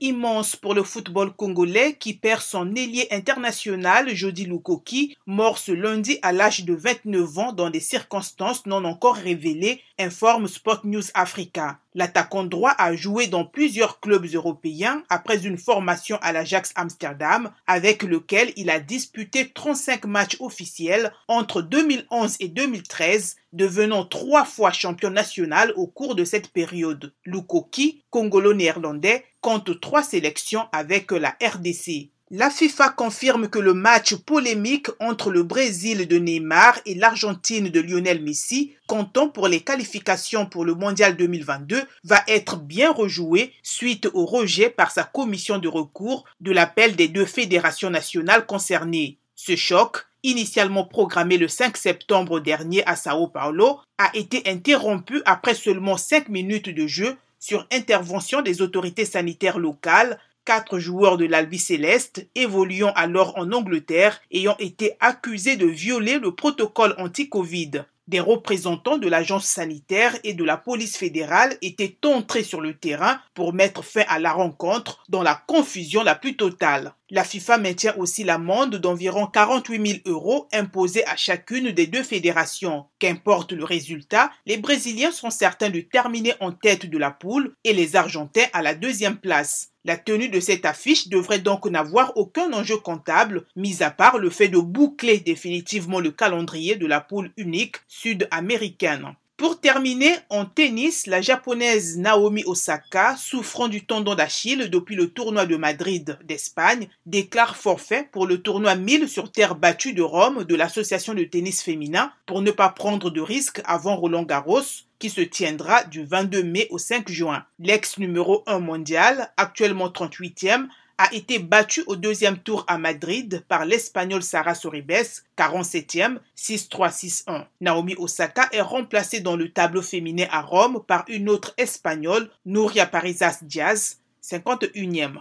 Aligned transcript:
immense 0.00 0.56
pour 0.56 0.74
le 0.74 0.82
football 0.82 1.32
congolais 1.32 1.94
qui 1.94 2.14
perd 2.14 2.40
son 2.40 2.74
ailier 2.74 3.06
international 3.10 4.14
Jody 4.14 4.44
Lukoki, 4.44 5.16
mort 5.26 5.58
ce 5.58 5.72
lundi 5.72 6.18
à 6.22 6.32
l'âge 6.32 6.64
de 6.64 6.74
29 6.74 7.38
ans 7.38 7.52
dans 7.52 7.70
des 7.70 7.80
circonstances 7.80 8.66
non 8.66 8.84
encore 8.84 9.16
révélées, 9.16 9.80
informe 9.98 10.48
Sport 10.48 10.80
News 10.84 11.04
Africa. 11.14 11.78
L'attaquant 11.94 12.44
droit 12.44 12.74
a 12.78 12.94
joué 12.94 13.26
dans 13.26 13.44
plusieurs 13.44 14.00
clubs 14.00 14.26
européens 14.32 15.02
après 15.08 15.44
une 15.44 15.58
formation 15.58 16.18
à 16.22 16.32
l'Ajax 16.32 16.72
Amsterdam 16.76 17.50
avec 17.66 18.04
lequel 18.04 18.52
il 18.56 18.70
a 18.70 18.78
disputé 18.78 19.50
35 19.50 20.04
matchs 20.04 20.36
officiels 20.40 21.12
entre 21.26 21.62
2011 21.62 22.36
et 22.38 22.48
2013, 22.48 23.36
devenant 23.52 24.04
trois 24.04 24.44
fois 24.44 24.70
champion 24.70 25.10
national 25.10 25.72
au 25.76 25.88
cours 25.88 26.14
de 26.14 26.24
cette 26.24 26.52
période. 26.52 27.12
Lukoki, 27.24 28.04
congolo-néerlandais, 28.10 29.24
compte 29.40 29.80
trois 29.80 30.02
sélections 30.02 30.66
avec 30.72 31.10
la 31.12 31.36
RDC. 31.42 32.10
La 32.32 32.48
FIFA 32.48 32.90
confirme 32.90 33.48
que 33.48 33.58
le 33.58 33.74
match 33.74 34.14
polémique 34.14 34.86
entre 35.00 35.32
le 35.32 35.42
Brésil 35.42 36.06
de 36.06 36.16
Neymar 36.16 36.78
et 36.86 36.94
l'Argentine 36.94 37.70
de 37.70 37.80
Lionel 37.80 38.22
Messi, 38.22 38.72
comptant 38.86 39.28
pour 39.28 39.48
les 39.48 39.62
qualifications 39.62 40.46
pour 40.46 40.64
le 40.64 40.76
Mondial 40.76 41.16
2022, 41.16 41.82
va 42.04 42.22
être 42.28 42.56
bien 42.56 42.92
rejoué 42.92 43.52
suite 43.64 44.08
au 44.14 44.26
rejet 44.26 44.70
par 44.70 44.92
sa 44.92 45.02
commission 45.02 45.58
de 45.58 45.66
recours 45.66 46.24
de 46.40 46.52
l'appel 46.52 46.94
des 46.94 47.08
deux 47.08 47.26
fédérations 47.26 47.90
nationales 47.90 48.46
concernées. 48.46 49.18
Ce 49.34 49.56
choc, 49.56 50.06
initialement 50.22 50.84
programmé 50.84 51.36
le 51.36 51.48
5 51.48 51.76
septembre 51.76 52.38
dernier 52.38 52.86
à 52.86 52.94
Sao 52.94 53.26
Paulo, 53.26 53.80
a 53.98 54.08
été 54.14 54.48
interrompu 54.48 55.20
après 55.24 55.54
seulement 55.54 55.96
5 55.96 56.28
minutes 56.28 56.68
de 56.68 56.86
jeu 56.86 57.16
sur 57.40 57.66
intervention 57.72 58.42
des 58.42 58.62
autorités 58.62 59.04
sanitaires 59.04 59.58
locales 59.58 60.20
quatre 60.44 60.78
joueurs 60.78 61.16
de 61.16 61.26
l'Albi 61.26 61.58
Céleste, 61.58 62.26
évoluant 62.34 62.92
alors 62.96 63.36
en 63.36 63.52
Angleterre, 63.52 64.20
ayant 64.32 64.56
été 64.58 64.96
accusés 65.00 65.56
de 65.56 65.66
violer 65.66 66.18
le 66.18 66.34
protocole 66.34 66.94
anti-Covid. 66.98 67.84
Des 68.10 68.18
représentants 68.18 68.98
de 68.98 69.06
l'agence 69.06 69.46
sanitaire 69.46 70.18
et 70.24 70.34
de 70.34 70.42
la 70.42 70.56
police 70.56 70.96
fédérale 70.96 71.56
étaient 71.62 71.96
entrés 72.04 72.42
sur 72.42 72.60
le 72.60 72.76
terrain 72.76 73.20
pour 73.34 73.52
mettre 73.52 73.84
fin 73.84 74.02
à 74.08 74.18
la 74.18 74.32
rencontre 74.32 75.04
dans 75.08 75.22
la 75.22 75.40
confusion 75.46 76.02
la 76.02 76.16
plus 76.16 76.36
totale. 76.36 76.92
La 77.10 77.22
FIFA 77.22 77.58
maintient 77.58 77.94
aussi 77.98 78.24
l'amende 78.24 78.74
d'environ 78.74 79.28
48 79.28 79.86
000 79.86 79.98
euros 80.06 80.48
imposée 80.52 81.06
à 81.06 81.14
chacune 81.14 81.70
des 81.70 81.86
deux 81.86 82.02
fédérations. 82.02 82.86
Qu'importe 82.98 83.52
le 83.52 83.62
résultat, 83.62 84.32
les 84.44 84.56
Brésiliens 84.56 85.12
sont 85.12 85.30
certains 85.30 85.70
de 85.70 85.80
terminer 85.80 86.34
en 86.40 86.50
tête 86.50 86.86
de 86.86 86.98
la 86.98 87.12
poule 87.12 87.54
et 87.62 87.72
les 87.72 87.94
Argentins 87.94 88.46
à 88.52 88.60
la 88.60 88.74
deuxième 88.74 89.18
place. 89.18 89.69
La 89.84 89.96
tenue 89.96 90.28
de 90.28 90.40
cette 90.40 90.66
affiche 90.66 91.08
devrait 91.08 91.38
donc 91.38 91.64
n'avoir 91.64 92.12
aucun 92.16 92.52
enjeu 92.52 92.76
comptable, 92.76 93.46
mis 93.56 93.82
à 93.82 93.90
part 93.90 94.18
le 94.18 94.28
fait 94.28 94.48
de 94.48 94.58
boucler 94.58 95.20
définitivement 95.20 96.00
le 96.00 96.10
calendrier 96.10 96.76
de 96.76 96.86
la 96.86 97.00
poule 97.00 97.32
unique 97.38 97.76
sud-américaine. 97.88 99.14
Pour 99.40 99.58
terminer, 99.58 100.14
en 100.28 100.44
tennis, 100.44 101.06
la 101.06 101.22
japonaise 101.22 101.96
Naomi 101.96 102.44
Osaka, 102.44 103.16
souffrant 103.16 103.68
du 103.68 103.86
tendon 103.86 104.14
d'Achille 104.14 104.68
depuis 104.68 104.96
le 104.96 105.08
tournoi 105.08 105.46
de 105.46 105.56
Madrid 105.56 106.18
d'Espagne, 106.24 106.90
déclare 107.06 107.56
forfait 107.56 108.06
pour 108.12 108.26
le 108.26 108.42
tournoi 108.42 108.74
1000 108.74 109.08
sur 109.08 109.32
terre 109.32 109.54
battue 109.54 109.94
de 109.94 110.02
Rome 110.02 110.44
de 110.44 110.54
l'association 110.54 111.14
de 111.14 111.24
tennis 111.24 111.62
féminin 111.62 112.12
pour 112.26 112.42
ne 112.42 112.50
pas 112.50 112.68
prendre 112.68 113.08
de 113.08 113.22
risques 113.22 113.62
avant 113.64 113.96
Roland 113.96 114.24
Garros, 114.24 114.60
qui 114.98 115.08
se 115.08 115.22
tiendra 115.22 115.84
du 115.84 116.04
22 116.04 116.42
mai 116.42 116.66
au 116.68 116.76
5 116.76 117.08
juin. 117.10 117.46
L'ex 117.58 117.96
numéro 117.96 118.44
1 118.46 118.58
mondial, 118.58 119.32
actuellement 119.38 119.88
38e, 119.88 120.68
a 121.00 121.14
été 121.14 121.38
battu 121.38 121.82
au 121.86 121.96
deuxième 121.96 122.36
tour 122.36 122.62
à 122.66 122.76
Madrid 122.76 123.42
par 123.48 123.64
l'Espagnol 123.64 124.22
Sara 124.22 124.54
Sorribes, 124.54 124.92
47e, 125.34 126.18
6-3-6-1. 126.36 127.46
Naomi 127.62 127.94
Osaka 127.96 128.50
est 128.52 128.60
remplacée 128.60 129.20
dans 129.20 129.34
le 129.34 129.50
tableau 129.50 129.80
féminin 129.80 130.26
à 130.30 130.42
Rome 130.42 130.82
par 130.86 131.04
une 131.08 131.30
autre 131.30 131.54
Espagnole, 131.56 132.28
Nuria 132.44 132.84
Parisas 132.84 133.38
Diaz, 133.40 134.00
51e. 134.22 135.16